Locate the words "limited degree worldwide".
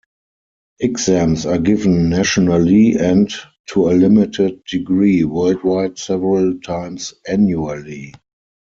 3.93-5.99